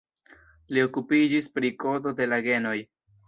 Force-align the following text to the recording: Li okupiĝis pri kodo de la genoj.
Li 0.77 0.81
okupiĝis 0.85 1.49
pri 1.57 1.71
kodo 1.85 2.15
de 2.21 2.27
la 2.33 2.41
genoj. 2.49 2.75